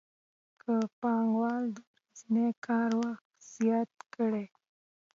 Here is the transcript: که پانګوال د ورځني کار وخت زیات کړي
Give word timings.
که 0.61 0.73
پانګوال 0.99 1.63
د 1.75 1.77
ورځني 1.97 2.49
کار 2.65 2.89
وخت 3.01 3.27
زیات 3.53 3.91
کړي 4.15 4.45